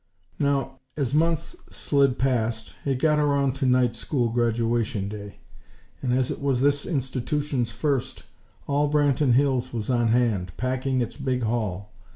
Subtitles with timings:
[0.39, 5.37] Now, as months slid past it got around to Night School graduation day;
[6.01, 8.23] and as it was this institution's first,
[8.65, 11.91] all Branton Hills was on hand, packing its big hall.